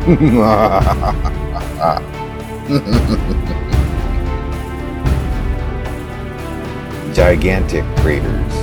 Gigantic 7.12 7.84
craters, 7.96 8.54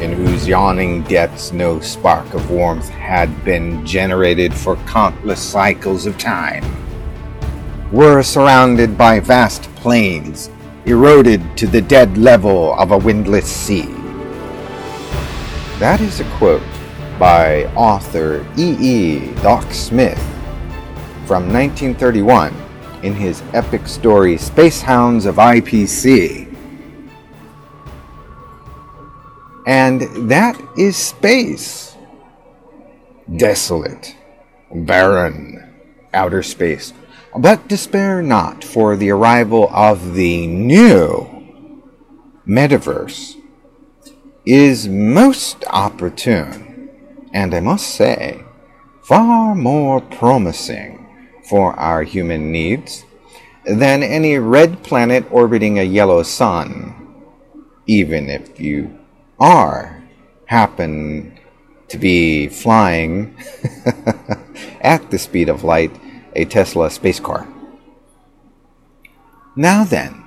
in 0.00 0.14
whose 0.14 0.48
yawning 0.48 1.02
depths 1.02 1.52
no 1.52 1.80
spark 1.80 2.32
of 2.32 2.50
warmth 2.50 2.88
had 2.88 3.44
been 3.44 3.84
generated 3.84 4.54
for 4.54 4.76
countless 4.86 5.38
cycles 5.38 6.06
of 6.06 6.16
time, 6.16 6.64
were 7.92 8.22
surrounded 8.22 8.96
by 8.96 9.20
vast 9.20 9.64
plains 9.74 10.48
eroded 10.86 11.42
to 11.58 11.66
the 11.66 11.82
dead 11.82 12.16
level 12.16 12.72
of 12.76 12.92
a 12.92 12.98
windless 12.98 13.44
sea. 13.44 13.92
That 15.78 16.00
is 16.00 16.20
a 16.20 16.30
quote 16.38 16.62
by 17.18 17.66
author 17.74 18.46
E. 18.56 18.76
E. 18.80 19.34
Doc 19.42 19.70
Smith 19.74 20.35
from 21.26 21.52
1931 21.52 22.54
in 23.02 23.12
his 23.12 23.42
epic 23.52 23.88
story 23.88 24.38
Space 24.38 24.80
Hounds 24.80 25.26
of 25.26 25.36
IPC. 25.36 26.54
And 29.66 30.02
that 30.30 30.56
is 30.78 30.96
space. 30.96 31.96
Desolate, 33.36 34.14
barren, 34.72 35.74
outer 36.14 36.44
space. 36.44 36.92
But 37.36 37.66
despair 37.66 38.22
not, 38.22 38.62
for 38.62 38.96
the 38.96 39.10
arrival 39.10 39.68
of 39.72 40.14
the 40.14 40.46
new 40.46 41.26
metaverse 42.46 43.34
is 44.44 44.86
most 44.86 45.64
opportune, 45.66 46.88
and 47.32 47.52
I 47.52 47.58
must 47.58 47.88
say, 47.88 48.44
far 49.02 49.56
more 49.56 50.00
promising 50.00 51.05
for 51.48 51.72
our 51.74 52.02
human 52.02 52.50
needs 52.52 53.04
than 53.64 54.02
any 54.02 54.38
red 54.38 54.82
planet 54.82 55.24
orbiting 55.30 55.78
a 55.78 55.82
yellow 55.82 56.22
sun, 56.22 56.94
even 57.86 58.28
if 58.28 58.60
you 58.60 58.98
are 59.38 60.02
happen 60.46 61.38
to 61.88 61.98
be 61.98 62.48
flying 62.48 63.36
at 64.80 65.10
the 65.10 65.18
speed 65.18 65.48
of 65.48 65.64
light 65.64 65.90
a 66.34 66.44
Tesla 66.44 66.90
space 66.90 67.20
car. 67.20 67.46
Now 69.56 69.84
then, 69.84 70.24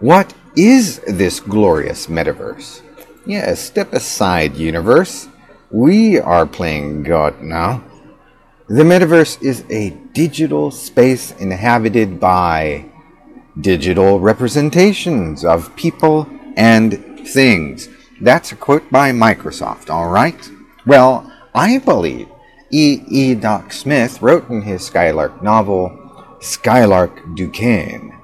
what 0.00 0.34
is 0.56 1.00
this 1.06 1.40
glorious 1.40 2.06
metaverse? 2.06 2.82
Yes, 3.26 3.60
step 3.60 3.92
aside, 3.92 4.56
universe. 4.56 5.28
We 5.70 6.18
are 6.18 6.46
playing 6.46 7.02
God 7.02 7.42
now. 7.42 7.82
The 8.66 8.82
metaverse 8.82 9.42
is 9.42 9.62
a 9.68 9.90
digital 10.14 10.70
space 10.70 11.32
inhabited 11.32 12.18
by 12.18 12.86
digital 13.60 14.20
representations 14.20 15.44
of 15.44 15.76
people 15.76 16.26
and 16.56 17.28
things. 17.28 17.90
That's 18.22 18.52
a 18.52 18.56
quote 18.56 18.90
by 18.90 19.12
Microsoft, 19.12 19.90
all 19.90 20.08
right? 20.08 20.50
Well, 20.86 21.30
I 21.54 21.76
believe 21.76 22.26
E. 22.70 23.02
E. 23.06 23.34
Doc 23.34 23.70
Smith 23.70 24.22
wrote 24.22 24.48
in 24.48 24.62
his 24.62 24.86
Skylark 24.86 25.42
novel, 25.42 26.38
Skylark 26.40 27.34
Duquesne, 27.34 28.18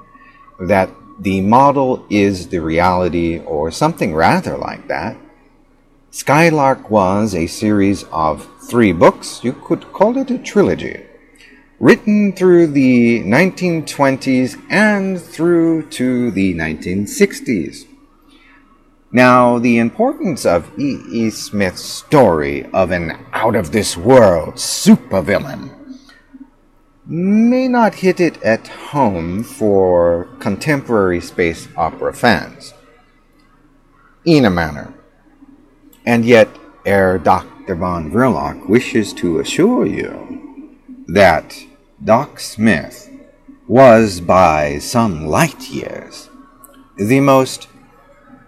that 0.58 0.88
the 1.18 1.42
model 1.42 2.06
is 2.08 2.48
the 2.48 2.60
reality, 2.60 3.40
or 3.40 3.70
something 3.70 4.14
rather 4.14 4.56
like 4.56 4.88
that. 4.88 5.18
Skylark 6.12 6.90
was 6.90 7.36
a 7.36 7.46
series 7.46 8.02
of 8.10 8.44
three 8.68 8.90
books, 8.90 9.44
you 9.44 9.52
could 9.52 9.92
call 9.92 10.18
it 10.18 10.28
a 10.28 10.38
trilogy, 10.38 11.06
written 11.78 12.32
through 12.32 12.66
the 12.66 13.22
1920s 13.22 14.60
and 14.68 15.20
through 15.20 15.88
to 15.90 16.32
the 16.32 16.52
1960s. 16.52 17.86
Now, 19.12 19.60
the 19.60 19.78
importance 19.78 20.44
of 20.44 20.76
E. 20.76 20.98
E. 21.12 21.30
Smith's 21.30 21.84
story 21.84 22.66
of 22.72 22.90
an 22.90 23.16
out 23.32 23.54
of 23.54 23.70
this 23.70 23.96
world 23.96 24.54
supervillain 24.54 25.70
may 27.06 27.68
not 27.68 27.94
hit 27.94 28.18
it 28.18 28.42
at 28.42 28.66
home 28.66 29.44
for 29.44 30.28
contemporary 30.40 31.20
space 31.20 31.68
opera 31.76 32.12
fans. 32.12 32.74
In 34.24 34.44
a 34.44 34.50
manner, 34.50 34.94
and 36.10 36.24
yet, 36.24 36.48
Herr 36.84 37.18
Dr. 37.18 37.76
von 37.76 38.10
Vrilock 38.10 38.68
wishes 38.68 39.12
to 39.12 39.38
assure 39.38 39.86
you 39.86 40.76
that 41.06 41.56
Doc 42.02 42.40
Smith 42.40 43.08
was 43.68 44.20
by 44.20 44.78
some 44.80 45.28
light 45.28 45.70
years 45.70 46.28
the 46.96 47.20
most 47.20 47.68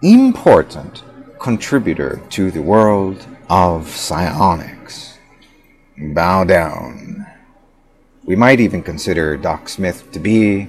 important 0.01 1.03
contributor 1.39 2.21
to 2.31 2.51
the 2.51 2.61
world 2.61 3.25
of 3.49 3.87
psionics. 3.87 5.17
Bow 5.97 6.43
down. 6.43 7.25
We 8.25 8.35
might 8.35 8.59
even 8.59 8.83
consider 8.83 9.37
Doc 9.37 9.69
Smith 9.69 10.11
to 10.11 10.19
be 10.19 10.67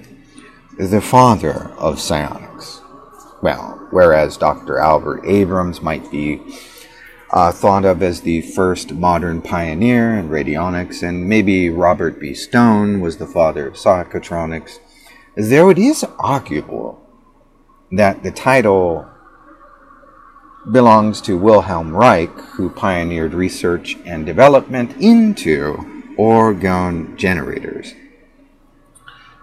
the 0.78 1.00
father 1.00 1.72
of 1.76 2.00
psionics. 2.00 2.82
Well, 3.42 3.88
whereas 3.90 4.36
Dr. 4.36 4.78
Albert 4.78 5.24
Abrams 5.26 5.82
might 5.82 6.08
be 6.12 6.40
uh, 7.34 7.50
thought 7.50 7.84
of 7.84 8.00
as 8.00 8.20
the 8.20 8.40
first 8.40 8.92
modern 8.92 9.42
pioneer 9.42 10.14
in 10.16 10.28
radionics, 10.28 11.02
and 11.02 11.28
maybe 11.28 11.68
Robert 11.68 12.20
B. 12.20 12.32
Stone 12.32 13.00
was 13.00 13.16
the 13.16 13.26
father 13.26 13.66
of 13.66 13.74
psychotronics, 13.74 14.78
though 15.36 15.68
it 15.68 15.76
is 15.76 16.04
arguable 16.20 17.04
that 17.90 18.22
the 18.22 18.30
title 18.30 19.10
belongs 20.70 21.20
to 21.22 21.36
Wilhelm 21.36 21.94
Reich, 21.94 22.30
who 22.54 22.70
pioneered 22.70 23.34
research 23.34 23.98
and 24.06 24.24
development 24.24 24.96
into 25.00 25.76
orgone 26.16 27.16
generators. 27.16 27.94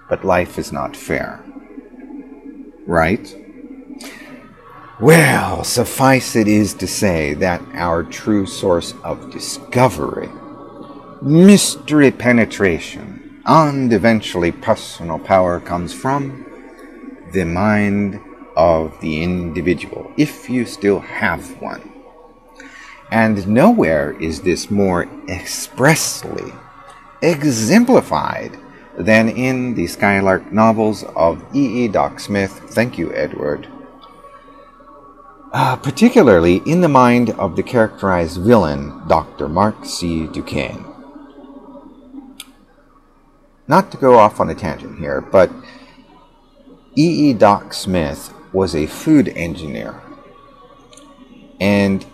But 0.09 0.23
life 0.23 0.57
is 0.57 0.71
not 0.71 0.95
fair. 0.95 1.43
Right? 2.87 3.35
Well, 5.01 5.63
suffice 5.63 6.35
it 6.35 6.47
is 6.47 6.75
to 6.75 6.85
say 6.85 7.33
that 7.33 7.63
our 7.73 8.03
true 8.03 8.45
source 8.45 8.93
of 9.03 9.31
discovery, 9.31 10.29
mystery 11.23 12.11
penetration, 12.11 13.41
and 13.43 13.91
eventually 13.91 14.51
personal 14.51 15.17
power 15.17 15.59
comes 15.59 15.91
from 15.91 16.45
the 17.33 17.45
mind 17.45 18.19
of 18.55 18.93
the 19.01 19.23
individual, 19.23 20.11
if 20.17 20.51
you 20.51 20.67
still 20.67 20.99
have 20.99 21.59
one. 21.59 21.81
And 23.09 23.47
nowhere 23.47 24.11
is 24.21 24.41
this 24.41 24.69
more 24.69 25.09
expressly 25.27 26.53
exemplified 27.23 28.55
than 28.99 29.29
in 29.29 29.73
the 29.73 29.87
Skylark 29.87 30.51
novels 30.51 31.03
of 31.15 31.43
E. 31.55 31.85
E. 31.85 31.87
Doc 31.87 32.19
Smith. 32.19 32.51
Thank 32.69 32.99
you, 32.99 33.11
Edward 33.15 33.67
uh, 35.53 35.75
particularly 35.75 36.61
in 36.65 36.81
the 36.81 36.87
mind 36.87 37.31
of 37.31 37.55
the 37.55 37.63
characterized 37.63 38.39
villain, 38.41 39.01
Dr. 39.07 39.49
Mark 39.49 39.85
C. 39.85 40.27
Duquesne. 40.27 40.85
Not 43.67 43.91
to 43.91 43.97
go 43.97 44.17
off 44.17 44.39
on 44.39 44.49
a 44.49 44.55
tangent 44.55 44.99
here, 44.99 45.21
but 45.21 45.51
E. 46.97 47.29
E. 47.29 47.33
Doc 47.33 47.73
Smith 47.73 48.33
was 48.53 48.75
a 48.75 48.85
food 48.85 49.29
engineer, 49.29 50.01
and 51.59 52.05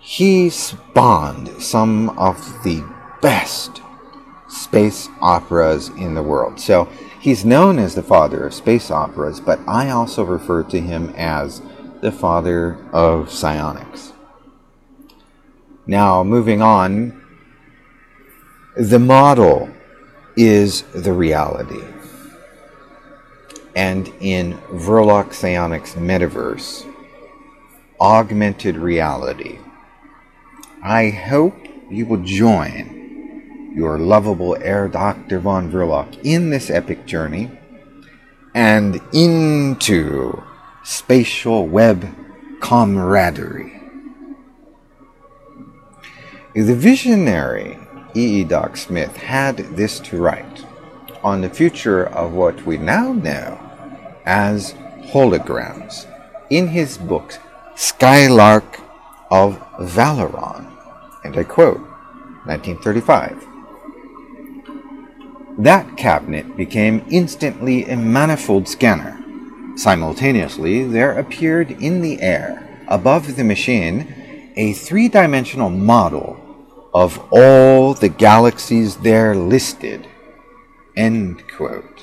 he 0.00 0.48
spawned 0.50 1.62
some 1.62 2.10
of 2.18 2.62
the 2.64 2.82
best 3.20 3.82
space 4.48 5.08
operas 5.20 5.88
in 5.90 6.14
the 6.14 6.22
world. 6.22 6.58
So 6.58 6.86
he's 7.20 7.44
known 7.44 7.78
as 7.78 7.94
the 7.94 8.02
father 8.02 8.46
of 8.46 8.54
space 8.54 8.90
operas, 8.90 9.40
but 9.40 9.60
I 9.66 9.90
also 9.90 10.24
refer 10.24 10.62
to 10.64 10.80
him 10.80 11.12
as 11.16 11.62
the 12.00 12.12
father 12.12 12.78
of 12.92 13.30
psionics. 13.30 14.12
Now, 15.86 16.22
moving 16.22 16.62
on, 16.62 17.20
the 18.76 18.98
model 18.98 19.70
is 20.36 20.82
the 20.94 21.12
reality. 21.12 21.84
And 23.74 24.08
in 24.20 24.58
Vrilock 24.72 25.32
Psionics 25.32 25.94
Metaverse, 25.94 26.86
augmented 28.00 28.76
reality, 28.76 29.58
I 30.82 31.10
hope 31.10 31.54
you 31.90 32.06
will 32.06 32.22
join 32.22 33.72
your 33.74 33.98
lovable 33.98 34.58
Herr 34.58 34.88
Dr. 34.88 35.38
von 35.40 35.70
Vrilock 35.70 36.18
in 36.24 36.50
this 36.50 36.70
epic 36.70 37.06
journey 37.06 37.50
and 38.54 39.00
into 39.12 40.42
spatial 40.82 41.66
web 41.66 42.14
camaraderie. 42.60 43.80
The 46.54 46.74
visionary 46.74 47.78
E. 48.14 48.40
E. 48.40 48.44
Doc 48.44 48.76
Smith 48.76 49.16
had 49.16 49.58
this 49.76 50.00
to 50.00 50.16
write 50.20 50.64
on 51.22 51.42
the 51.42 51.50
future 51.50 52.06
of 52.06 52.32
what 52.32 52.66
we 52.66 52.76
now 52.76 53.12
know 53.12 53.58
as 54.24 54.74
holograms 55.12 56.06
in 56.50 56.68
his 56.68 56.98
book 56.98 57.38
Skylark 57.76 58.80
of 59.30 59.60
Valeron. 59.78 60.66
And 61.24 61.36
I 61.36 61.44
quote 61.44 61.80
1935. 62.46 63.46
That 65.58 65.96
cabinet 65.96 66.56
became 66.56 67.04
instantly 67.10 67.84
a 67.84 67.96
manifold 67.96 68.66
scanner. 68.66 69.19
Simultaneously, 69.80 70.84
there 70.84 71.18
appeared 71.18 71.70
in 71.70 72.02
the 72.02 72.20
air, 72.20 72.84
above 72.86 73.36
the 73.36 73.44
machine, 73.44 74.52
a 74.54 74.74
three 74.74 75.08
dimensional 75.08 75.70
model 75.70 76.38
of 76.92 77.18
all 77.32 77.94
the 77.94 78.10
galaxies 78.10 78.96
there 78.98 79.34
listed. 79.34 80.06
End 80.94 81.42
quote. 81.48 82.02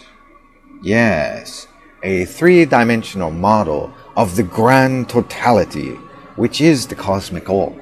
Yes, 0.82 1.68
a 2.02 2.26
three 2.26 2.66
dimensional 2.66 3.30
model 3.30 3.94
of 4.16 4.38
the 4.38 4.44
grand 4.58 5.08
totality, 5.08 5.92
which 6.36 6.60
is 6.60 6.88
the 6.88 6.96
cosmic 6.96 7.48
all. 7.48 7.80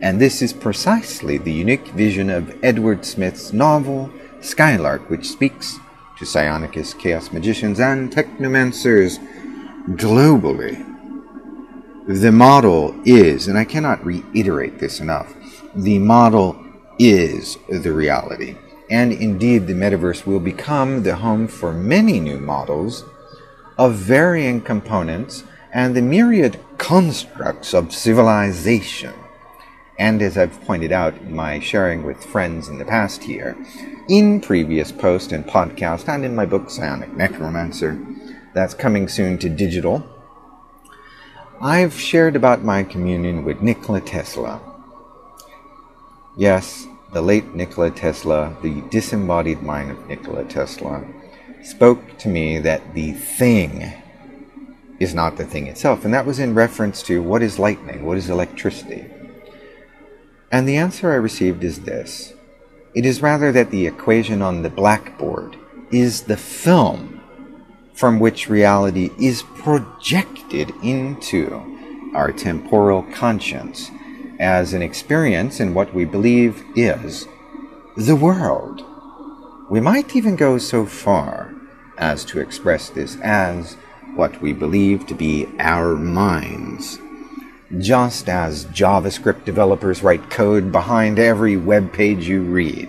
And 0.00 0.18
this 0.18 0.40
is 0.40 0.54
precisely 0.54 1.36
the 1.36 1.52
unique 1.52 1.88
vision 1.88 2.30
of 2.30 2.58
Edward 2.64 3.04
Smith's 3.04 3.52
novel 3.52 4.10
Skylark, 4.40 5.10
which 5.10 5.28
speaks 5.28 5.78
to 6.18 6.26
psionics, 6.26 6.94
chaos 6.94 7.32
magicians, 7.32 7.80
and 7.80 8.12
technomancers 8.12 9.18
globally. 9.96 10.82
The 12.08 12.32
model 12.32 12.94
is, 13.04 13.48
and 13.48 13.58
I 13.58 13.64
cannot 13.64 14.04
reiterate 14.04 14.78
this 14.78 15.00
enough, 15.00 15.34
the 15.74 15.98
model 15.98 16.56
is 16.98 17.58
the 17.68 17.92
reality. 17.92 18.56
And 18.88 19.12
indeed, 19.12 19.66
the 19.66 19.74
metaverse 19.74 20.24
will 20.24 20.40
become 20.40 21.02
the 21.02 21.16
home 21.16 21.48
for 21.48 21.72
many 21.72 22.20
new 22.20 22.38
models 22.38 23.04
of 23.76 23.94
varying 23.94 24.60
components 24.60 25.42
and 25.72 25.94
the 25.94 26.02
myriad 26.02 26.58
constructs 26.78 27.74
of 27.74 27.92
civilization. 27.92 29.12
And 29.98 30.20
as 30.20 30.36
I've 30.36 30.60
pointed 30.62 30.92
out 30.92 31.16
in 31.18 31.34
my 31.34 31.58
sharing 31.58 32.04
with 32.04 32.24
friends 32.24 32.68
in 32.68 32.78
the 32.78 32.84
past 32.84 33.22
here, 33.22 33.56
in 34.08 34.40
previous 34.40 34.92
post 34.92 35.32
and 35.32 35.44
podcast, 35.44 36.08
and 36.08 36.24
in 36.24 36.34
my 36.34 36.44
book 36.44 36.68
Psionic 36.68 37.16
Necromancer, 37.16 37.98
that's 38.54 38.74
coming 38.74 39.08
soon 39.08 39.38
to 39.38 39.48
digital, 39.48 40.06
I've 41.60 41.98
shared 41.98 42.36
about 42.36 42.62
my 42.62 42.82
communion 42.82 43.44
with 43.44 43.62
Nikola 43.62 44.02
Tesla. 44.02 44.60
Yes, 46.36 46.86
the 47.14 47.22
late 47.22 47.54
Nikola 47.54 47.90
Tesla, 47.90 48.54
the 48.62 48.82
disembodied 48.90 49.62
mind 49.62 49.90
of 49.90 50.06
Nikola 50.06 50.44
Tesla, 50.44 51.02
spoke 51.62 52.18
to 52.18 52.28
me 52.28 52.58
that 52.58 52.92
the 52.92 53.12
thing 53.12 53.92
is 55.00 55.14
not 55.14 55.36
the 55.36 55.46
thing 55.46 55.66
itself. 55.66 56.04
And 56.04 56.12
that 56.12 56.26
was 56.26 56.38
in 56.38 56.54
reference 56.54 57.02
to 57.04 57.22
what 57.22 57.42
is 57.42 57.58
lightning? 57.58 58.04
What 58.04 58.18
is 58.18 58.28
electricity? 58.28 59.06
And 60.50 60.68
the 60.68 60.76
answer 60.76 61.12
I 61.12 61.16
received 61.16 61.64
is 61.64 61.80
this 61.80 62.34
it 62.94 63.04
is 63.04 63.20
rather 63.20 63.52
that 63.52 63.70
the 63.70 63.86
equation 63.86 64.40
on 64.40 64.62
the 64.62 64.70
blackboard 64.70 65.56
is 65.90 66.22
the 66.22 66.36
film 66.36 67.20
from 67.94 68.18
which 68.18 68.48
reality 68.48 69.10
is 69.18 69.42
projected 69.42 70.72
into 70.82 71.76
our 72.14 72.32
temporal 72.32 73.02
conscience 73.14 73.90
as 74.38 74.72
an 74.72 74.82
experience 74.82 75.60
in 75.60 75.74
what 75.74 75.94
we 75.94 76.04
believe 76.04 76.62
is 76.74 77.26
the 77.96 78.16
world. 78.16 78.82
We 79.70 79.80
might 79.80 80.14
even 80.14 80.36
go 80.36 80.58
so 80.58 80.86
far 80.86 81.54
as 81.98 82.24
to 82.26 82.40
express 82.40 82.90
this 82.90 83.18
as 83.22 83.74
what 84.14 84.40
we 84.40 84.52
believe 84.52 85.06
to 85.06 85.14
be 85.14 85.48
our 85.58 85.96
minds. 85.96 86.98
Just 87.78 88.28
as 88.28 88.66
JavaScript 88.66 89.44
developers 89.44 90.02
write 90.02 90.30
code 90.30 90.70
behind 90.70 91.18
every 91.18 91.56
web 91.56 91.92
page 91.92 92.28
you 92.28 92.42
read. 92.42 92.88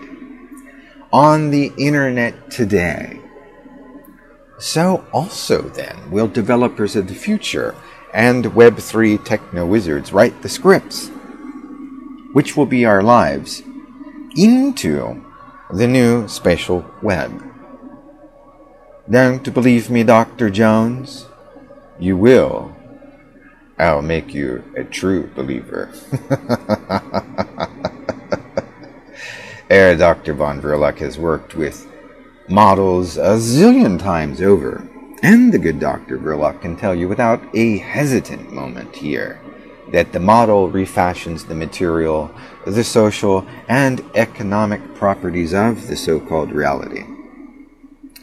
On 1.11 1.49
the 1.49 1.71
internet 1.77 2.51
today. 2.51 3.19
So 4.59 5.05
also 5.11 5.61
then 5.61 6.11
will 6.11 6.27
developers 6.27 6.95
of 6.95 7.07
the 7.07 7.15
future 7.15 7.75
and 8.13 8.45
Web3 8.45 9.23
techno 9.23 9.65
wizards 9.65 10.13
write 10.13 10.41
the 10.41 10.49
scripts 10.49 11.11
which 12.37 12.55
will 12.55 12.67
be 12.67 12.85
our 12.85 13.01
lives, 13.01 13.63
into 14.35 15.25
the 15.73 15.87
new 15.87 16.27
spatial 16.27 16.85
web. 17.01 17.43
Don't 19.09 19.51
believe 19.55 19.89
me, 19.89 20.03
Dr. 20.03 20.51
Jones? 20.51 21.25
You 21.97 22.15
will. 22.15 22.76
I'll 23.79 24.01
make 24.01 24.33
you 24.33 24.63
a 24.75 24.83
true 24.83 25.29
believer. 25.35 25.91
Herr 29.69 29.95
Dr. 29.95 30.33
Von 30.33 30.59
Vrilock 30.61 30.97
has 30.97 31.19
worked 31.19 31.53
with 31.53 31.87
models 32.47 33.17
a 33.17 33.37
zillion 33.37 33.99
times 33.99 34.41
over, 34.41 34.87
and 35.21 35.53
the 35.53 35.59
good 35.59 35.79
Dr. 35.79 36.17
Vrilock 36.17 36.61
can 36.61 36.75
tell 36.75 36.95
you 36.95 37.07
without 37.07 37.43
a 37.53 37.77
hesitant 37.77 38.51
moment 38.51 38.95
here 38.95 39.39
that 39.91 40.11
the 40.11 40.19
model 40.19 40.69
refashions 40.69 41.45
the 41.45 41.55
material, 41.55 42.31
the 42.65 42.83
social, 42.83 43.45
and 43.67 44.03
economic 44.15 44.95
properties 44.95 45.53
of 45.53 45.87
the 45.87 45.95
so 45.95 46.19
called 46.19 46.51
reality. 46.51 47.05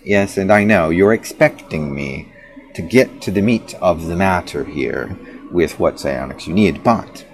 Yes, 0.05 0.37
and 0.37 0.53
I 0.53 0.65
know 0.65 0.91
you're 0.91 1.15
expecting 1.15 1.95
me 1.95 2.33
to 2.75 2.83
get 2.83 3.23
to 3.23 3.31
the 3.31 3.41
meat 3.41 3.75
of 3.75 4.07
the 4.07 4.17
matter 4.17 4.65
here 4.65 5.17
with 5.55 5.79
what 5.79 5.99
psionics 5.99 6.47
you 6.47 6.53
need, 6.53 6.83
but 6.83 7.25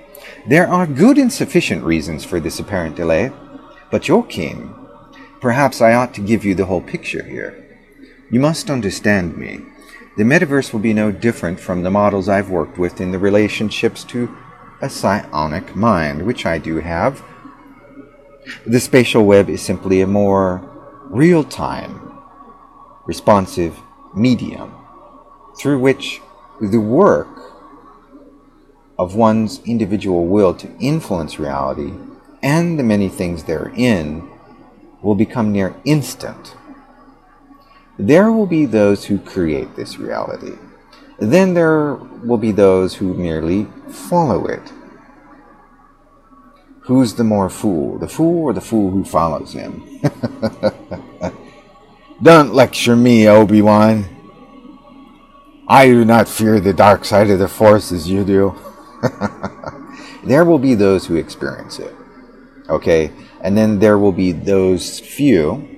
there 0.47 0.69
are 0.69 0.87
good 0.87 1.19
and 1.19 1.33
sufficient 1.33 1.83
reasons 1.83 2.25
for 2.25 2.39
this 2.39 2.61
apparent 2.61 2.95
delay. 2.95 3.33
But 3.91 4.07
you're 4.07 4.23
keen. 4.23 4.75
Perhaps 5.41 5.81
I 5.81 5.95
ought 5.95 6.15
to 6.15 6.21
give 6.21 6.45
you 6.45 6.55
the 6.55 6.67
whole 6.67 6.83
picture 6.83 7.25
here. 7.25 7.67
You 8.31 8.39
must 8.39 8.71
understand 8.71 9.37
me. 9.37 9.61
The 10.17 10.25
metaverse 10.25 10.73
will 10.73 10.81
be 10.81 10.93
no 10.93 11.11
different 11.11 11.59
from 11.59 11.83
the 11.83 11.91
models 11.91 12.29
I've 12.29 12.51
worked 12.51 12.79
with 12.79 13.01
in 13.01 13.11
the 13.11 13.19
relationships 13.19 14.05
to 14.05 14.37
a 14.83 14.91
psionic 14.91 15.75
mind, 15.75 16.27
which 16.27 16.47
I 16.47 16.59
do 16.59 16.77
have. 16.81 17.23
The 18.67 18.81
spatial 18.81 19.25
web 19.25 19.49
is 19.49 19.63
simply 19.63 20.01
a 20.01 20.07
more 20.07 20.63
real 21.05 21.43
time, 21.43 22.13
responsive 23.07 23.81
medium 24.15 24.75
through 25.59 25.79
which 25.79 26.21
the 26.61 26.81
work 26.81 27.40
of 29.01 29.17
one's 29.17 29.61
individual 29.65 30.27
will 30.27 30.55
to 30.55 30.71
influence 30.79 31.39
reality 31.39 31.93
and 32.43 32.79
the 32.79 32.85
many 32.85 33.09
things 33.09 33.45
therein 33.45 34.29
will 35.03 35.15
become 35.15 35.51
near 35.51 35.75
instant 35.85 36.55
there 38.01 38.33
will 38.33 38.47
be 38.47 38.65
those 38.65 39.05
who 39.05 39.19
create 39.19 39.77
this 39.77 39.99
reality. 39.99 40.57
Then 41.19 41.53
there 41.53 41.95
will 41.95 42.39
be 42.39 42.51
those 42.51 42.95
who 42.95 43.13
merely 43.13 43.67
follow 43.91 44.47
it. 44.47 44.73
Who's 46.85 47.15
the 47.15 47.25
more 47.25 47.51
fool, 47.51 47.99
the 47.99 48.09
fool 48.09 48.45
or 48.45 48.53
the 48.55 48.63
fool 48.63 48.91
who 48.91 49.05
follows 49.05 49.53
him? 49.53 50.01
Don't 52.23 52.55
lecture 52.55 52.97
me, 52.97 53.29
Obi 53.29 53.61
Wan. 53.61 54.07
I 55.69 55.87
do 55.87 56.05
not 56.05 56.27
fear 56.27 56.59
the 56.59 56.73
dark 56.73 57.05
side 57.05 57.29
of 57.29 57.39
the 57.39 57.49
Force 57.49 57.93
as 57.93 58.09
you 58.09 58.25
do. 58.25 58.57
there 60.25 60.45
will 60.45 60.59
be 60.59 60.75
those 60.75 61.07
who 61.07 61.17
experience 61.17 61.79
it. 61.79 61.95
Okay? 62.69 63.11
And 63.41 63.57
then 63.57 63.79
there 63.79 63.99
will 63.99 64.13
be 64.13 64.33
those 64.33 65.01
few 65.01 65.69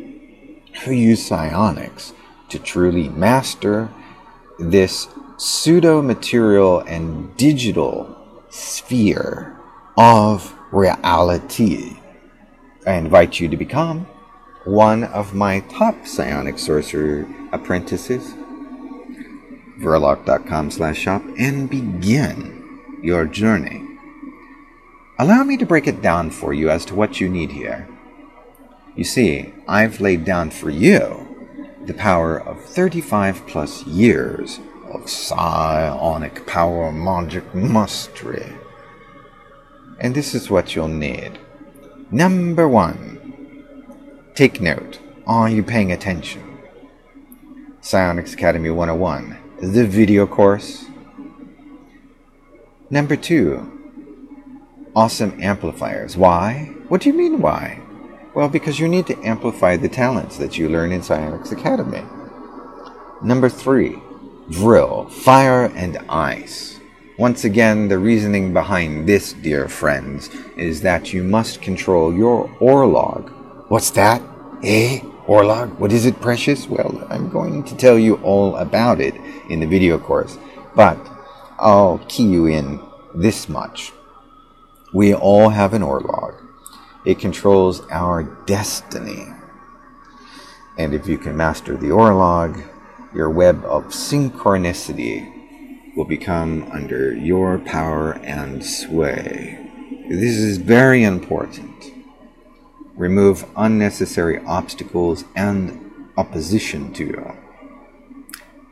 who 0.84 0.92
use 0.92 1.24
psionics 1.24 2.12
to 2.48 2.58
truly 2.58 3.08
master 3.08 3.90
this 4.58 5.08
pseudo 5.36 6.02
material 6.02 6.80
and 6.80 7.36
digital 7.36 8.16
sphere 8.50 9.58
of 9.96 10.54
reality. 10.70 11.96
I 12.86 12.94
invite 12.94 13.40
you 13.40 13.48
to 13.48 13.56
become 13.56 14.06
one 14.64 15.04
of 15.04 15.34
my 15.34 15.60
top 15.60 16.06
psionic 16.06 16.58
sorcerer 16.58 17.26
apprentices. 17.52 18.34
Vrilock.com 19.80 20.70
slash 20.70 20.98
shop 20.98 21.22
and 21.38 21.68
begin 21.68 22.61
your 23.02 23.26
journey. 23.26 23.86
Allow 25.18 25.44
me 25.44 25.56
to 25.56 25.66
break 25.66 25.86
it 25.86 26.00
down 26.02 26.30
for 26.30 26.52
you 26.54 26.70
as 26.70 26.84
to 26.86 26.94
what 26.94 27.20
you 27.20 27.28
need 27.28 27.52
here. 27.52 27.88
You 28.96 29.04
see, 29.04 29.52
I've 29.68 30.00
laid 30.00 30.24
down 30.24 30.50
for 30.50 30.70
you 30.70 31.28
the 31.84 31.94
power 31.94 32.38
of 32.40 32.64
35 32.64 33.46
plus 33.46 33.84
years 33.86 34.60
of 34.92 35.08
psionic 35.08 36.46
power 36.46 36.92
magic 36.92 37.54
mastery. 37.54 38.52
And 39.98 40.14
this 40.14 40.34
is 40.34 40.50
what 40.50 40.74
you'll 40.74 40.88
need. 40.88 41.38
Number 42.10 42.68
one, 42.68 43.22
Take 44.34 44.62
note. 44.62 44.98
Are 45.26 45.50
you 45.50 45.62
paying 45.62 45.92
attention? 45.92 46.58
Psionics 47.82 48.32
Academy 48.32 48.70
101, 48.70 49.36
the 49.60 49.86
video 49.86 50.26
course. 50.26 50.86
Number 52.92 53.16
two, 53.16 53.72
awesome 54.94 55.42
amplifiers. 55.42 56.14
Why? 56.14 56.74
What 56.88 57.00
do 57.00 57.08
you 57.08 57.14
mean, 57.14 57.40
why? 57.40 57.80
Well, 58.34 58.50
because 58.50 58.78
you 58.78 58.86
need 58.86 59.06
to 59.06 59.18
amplify 59.26 59.78
the 59.78 59.88
talents 59.88 60.36
that 60.36 60.58
you 60.58 60.68
learn 60.68 60.92
in 60.92 61.02
Psionics 61.02 61.52
Academy. 61.52 62.02
Number 63.22 63.48
three, 63.48 63.96
Vril, 64.48 65.08
fire 65.08 65.72
and 65.74 65.96
ice. 66.10 66.80
Once 67.16 67.44
again, 67.44 67.88
the 67.88 67.98
reasoning 67.98 68.52
behind 68.52 69.08
this, 69.08 69.32
dear 69.32 69.70
friends, 69.70 70.28
is 70.58 70.82
that 70.82 71.14
you 71.14 71.24
must 71.24 71.62
control 71.62 72.14
your 72.14 72.46
Orlog. 72.60 73.30
What's 73.70 73.90
that? 73.92 74.20
Eh? 74.64 74.98
Orlog? 75.26 75.78
What 75.78 75.92
is 75.92 76.04
it, 76.04 76.20
precious? 76.20 76.68
Well, 76.68 77.06
I'm 77.08 77.30
going 77.30 77.64
to 77.64 77.74
tell 77.74 77.98
you 77.98 78.16
all 78.16 78.54
about 78.56 79.00
it 79.00 79.14
in 79.48 79.60
the 79.60 79.66
video 79.66 79.98
course, 79.98 80.36
but 80.76 80.98
I'll 81.62 81.98
key 82.08 82.24
you 82.24 82.46
in 82.46 82.80
this 83.14 83.48
much. 83.48 83.92
We 84.92 85.14
all 85.14 85.50
have 85.50 85.74
an 85.74 85.82
Orlog. 85.82 86.44
It 87.06 87.20
controls 87.20 87.82
our 87.88 88.24
destiny. 88.46 89.28
And 90.76 90.92
if 90.92 91.06
you 91.06 91.18
can 91.18 91.36
master 91.36 91.76
the 91.76 91.90
Orlog, 91.90 92.68
your 93.14 93.30
web 93.30 93.64
of 93.64 93.84
synchronicity 93.86 95.96
will 95.96 96.04
become 96.04 96.68
under 96.72 97.14
your 97.14 97.60
power 97.60 98.14
and 98.24 98.66
sway. 98.66 99.56
This 100.08 100.38
is 100.38 100.56
very 100.56 101.04
important. 101.04 101.92
Remove 102.96 103.44
unnecessary 103.56 104.40
obstacles 104.46 105.24
and 105.36 106.10
opposition 106.16 106.92
to 106.94 107.04
you. 107.04 107.36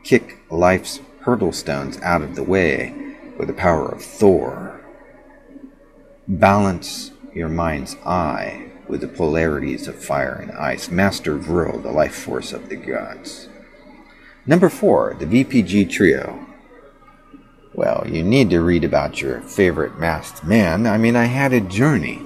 Kick 0.03 0.39
life's 0.49 0.99
hurdle 1.21 1.51
stones 1.51 1.99
out 2.01 2.21
of 2.21 2.35
the 2.35 2.43
way 2.43 2.93
with 3.37 3.47
the 3.47 3.53
power 3.53 3.89
of 3.89 4.03
Thor. 4.03 4.81
Balance 6.27 7.11
your 7.33 7.49
mind's 7.49 7.95
eye 8.05 8.71
with 8.87 9.01
the 9.01 9.07
polarities 9.07 9.87
of 9.87 9.95
fire 9.95 10.33
and 10.33 10.51
ice. 10.51 10.89
Master 10.89 11.37
Vril, 11.37 11.79
the 11.79 11.91
life 11.91 12.15
force 12.15 12.51
of 12.51 12.69
the 12.69 12.75
gods. 12.75 13.47
Number 14.45 14.69
four, 14.69 15.15
the 15.19 15.25
VPG 15.25 15.89
Trio. 15.89 16.45
Well, 17.73 18.05
you 18.07 18.23
need 18.23 18.49
to 18.49 18.59
read 18.59 18.83
about 18.83 19.21
your 19.21 19.41
favorite 19.41 19.97
masked 19.97 20.43
man. 20.43 20.85
I 20.87 20.97
mean, 20.97 21.15
I 21.15 21.25
had 21.25 21.53
a 21.53 21.61
journey. 21.61 22.17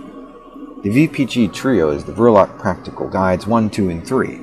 The 0.82 1.08
VPG 1.08 1.54
Trio 1.54 1.92
is 1.92 2.06
the 2.06 2.14
Vrilock 2.14 2.58
Practical 2.58 3.10
Guides 3.10 3.46
1, 3.46 3.70
2, 3.70 3.90
and 3.90 4.08
3. 4.08 4.40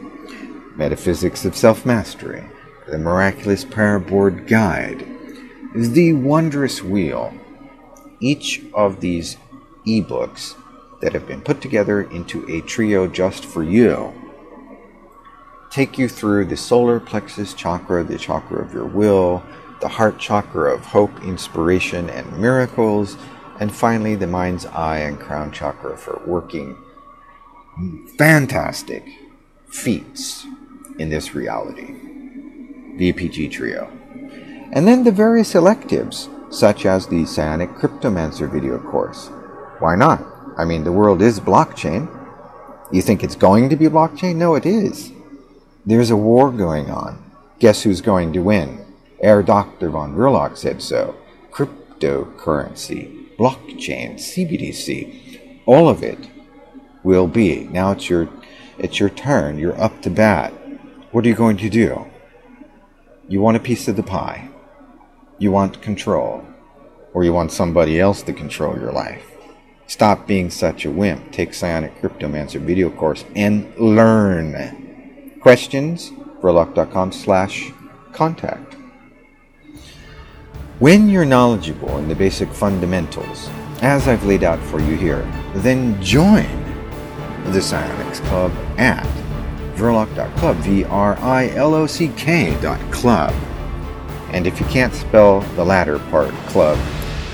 Metaphysics 0.77 1.45
of 1.45 1.57
Self 1.57 1.85
Mastery. 1.85 2.45
The 2.89 2.99
Miraculous 2.99 3.65
Prayer 3.65 3.99
Board 3.99 4.47
Guide. 4.47 5.07
The 5.75 6.13
Wondrous 6.13 6.83
Wheel. 6.83 7.33
Each 8.21 8.63
of 8.75 9.01
these 9.01 9.37
ebooks 9.87 10.55
that 11.01 11.13
have 11.13 11.27
been 11.27 11.43
put 11.43 11.61
together 11.61 12.03
into 12.03 12.49
a 12.49 12.61
trio 12.61 13.07
just 13.07 13.45
for 13.45 13.63
you 13.63 14.13
take 15.73 15.97
you 15.97 16.07
through 16.07 16.45
the 16.45 16.57
solar 16.57 17.01
plexus 17.01 17.55
chakra, 17.55 18.05
the 18.05 18.19
chakra 18.19 18.63
of 18.63 18.75
your 18.75 18.85
will, 18.85 19.43
the 19.81 19.89
heart 19.89 20.19
chakra 20.19 20.71
of 20.71 20.85
hope, 20.85 21.25
inspiration, 21.25 22.11
and 22.11 22.39
miracles, 22.39 23.17
and 23.59 23.75
finally 23.75 24.15
the 24.15 24.27
mind's 24.27 24.67
eye 24.67 24.99
and 24.99 25.19
crown 25.19 25.51
chakra 25.51 25.97
for 25.97 26.23
working 26.27 26.77
fantastic 28.19 29.03
feats 29.67 30.45
in 30.99 31.09
this 31.09 31.35
reality. 31.35 32.12
VPG 32.97 33.51
Trio. 33.51 33.91
And 34.73 34.87
then 34.87 35.05
the 35.05 35.13
various 35.13 35.55
electives, 35.55 36.29
such 36.51 36.87
as 36.87 37.07
the 37.07 37.27
Psionic 37.27 37.71
Cryptomancer 37.71 38.51
video 38.51 38.79
course. 38.79 39.29
Why 39.79 39.97
not? 39.97 40.25
I 40.57 40.65
mean, 40.65 40.85
the 40.85 40.93
world 40.93 41.23
is 41.23 41.41
blockchain. 41.41 42.09
You 42.93 43.03
think 43.03 43.25
it's 43.25 43.37
going 43.37 43.69
to 43.71 43.77
be 43.77 43.87
blockchain? 43.87 44.37
No, 44.37 44.55
it 44.55 44.67
is. 44.67 45.13
There's 45.85 46.11
a 46.11 46.17
war 46.17 46.53
going 46.53 46.91
on. 46.91 47.31
Guess 47.59 47.83
who's 47.83 48.01
going 48.01 48.33
to 48.35 48.41
win? 48.41 48.85
Herr 49.21 49.43
Dr. 49.43 49.91
von 49.91 50.15
Vrilock 50.15 50.57
said 50.57 50.83
so. 50.83 51.17
Cryptocurrency, 51.51 53.37
blockchain, 53.37 54.15
CBDC, 54.15 55.61
all 55.67 55.89
of 55.89 56.03
it 56.03 56.19
will 57.03 57.29
be. 57.29 57.65
Now 57.65 57.93
it's 57.93 58.09
your, 58.11 58.29
it's 58.79 59.01
your 59.01 59.11
turn. 59.11 59.59
You're 59.59 59.81
up 59.81 60.03
to 60.03 60.11
bat. 60.11 60.53
What 61.13 61.25
are 61.25 61.29
you 61.29 61.35
going 61.35 61.57
to 61.59 61.71
do? 61.71 62.07
You 63.33 63.41
want 63.41 63.57
a 63.57 63.61
piece 63.61 63.89
of 63.89 63.97
the 63.97 64.03
pie. 64.03 64.51
You 65.39 65.53
want 65.53 65.81
control. 65.81 66.45
Or 67.15 67.25
you 67.25 67.33
want 67.33 67.51
somebody 67.51 67.99
else 67.99 68.21
to 68.25 68.33
control 68.35 68.79
your 68.79 68.93
life. 68.93 69.25
Stop 69.87 70.27
being 70.27 70.51
such 70.51 70.85
a 70.85 70.91
wimp. 70.91 71.33
Take 71.33 71.55
Psionic 71.55 71.99
Cryptomancer 71.99 72.61
video 72.61 72.91
course 72.91 73.25
and 73.35 73.75
learn. 73.79 75.39
Questions? 75.41 76.11
Vrilock.com 76.43 77.11
slash 77.11 77.73
contact. 78.13 78.77
When 80.79 81.09
you're 81.09 81.25
knowledgeable 81.25 81.97
in 81.97 82.09
the 82.09 82.15
basic 82.15 82.51
fundamentals, 82.51 83.49
as 83.81 84.09
I've 84.09 84.27
laid 84.27 84.45
out 84.45 84.63
for 84.65 84.79
you 84.79 84.95
here, 84.95 85.23
then 85.55 85.99
join 86.03 86.51
the 87.47 87.63
Psionics 87.63 88.21
Club 88.21 88.53
at 88.77 89.22
vrilock.club, 89.83 90.57
V-R-I-L-O-C-K 90.59 92.57
dot 92.61 92.81
club. 92.93 93.35
And 94.31 94.47
if 94.47 94.61
you 94.61 94.67
can't 94.67 94.95
spell 94.95 95.41
the 95.57 95.65
latter 95.65 95.99
part, 95.99 96.31
club, 96.47 96.79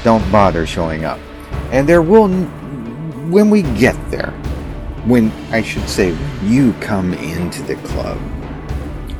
don't 0.03 0.33
bother 0.33 0.67
showing 0.67 1.05
up. 1.05 1.21
And 1.71 1.89
there 1.89 2.03
will, 2.03 2.29
when 3.29 3.51
we 3.51 3.63
get 3.63 3.97
there, 4.11 4.31
when 5.05 5.31
I 5.53 5.63
should 5.63 5.89
say 5.89 6.17
you 6.43 6.73
come 6.81 7.13
into 7.15 7.63
the 7.63 7.77
club, 7.77 8.19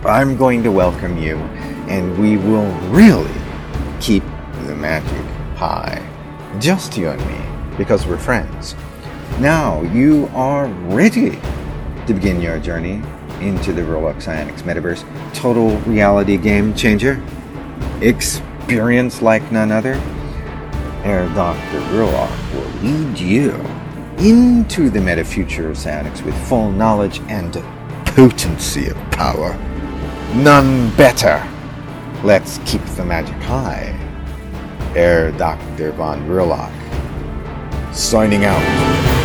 I'm 0.05 0.37
going 0.37 0.63
to 0.63 0.73
welcome 0.73 1.19
you 1.19 1.37
and 1.89 2.19
we 2.19 2.37
will 2.37 2.71
really 2.89 3.31
keep 4.01 4.23
the 4.65 4.75
magic 4.75 5.25
high. 5.57 6.03
Just 6.59 6.97
you 6.97 7.11
and 7.11 7.21
me, 7.27 7.77
because 7.77 8.07
we're 8.07 8.19
friends. 8.19 8.75
Now 9.39 9.83
you 9.83 10.31
are 10.35 10.67
ready 10.67 11.39
to 12.07 12.15
begin 12.15 12.41
your 12.41 12.59
journey 12.59 13.03
into 13.41 13.73
the 13.73 13.83
Roblox 13.83 14.23
Psionics 14.23 14.63
metaverse. 14.63 15.05
Total 15.35 15.77
reality 15.79 16.37
game 16.37 16.75
changer. 16.75 17.23
Experience 18.01 19.23
like 19.23 19.51
none 19.51 19.73
other. 19.73 19.95
Herr 21.03 21.29
Dr. 21.35 21.81
Vrilock 21.91 22.53
will 22.53 22.83
lead 22.83 23.19
you 23.19 23.53
into 24.19 24.91
the 24.91 25.01
meta 25.01 25.25
future 25.25 25.71
of 25.71 25.79
Psionics 25.79 26.23
with 26.23 26.35
full 26.49 26.73
knowledge 26.73 27.21
and 27.29 27.53
potency 28.05 28.89
of 28.89 28.97
power. 29.13 29.57
None 30.35 30.95
better. 30.97 31.47
Let's 32.25 32.59
keep 32.67 32.85
the 32.97 33.05
magic 33.05 33.37
high. 33.43 33.95
Herr 34.93 35.31
Dr. 35.33 35.93
Von 35.93 36.27
Vrilock. 36.27 36.75
Signing 37.95 38.45
out. 38.45 39.18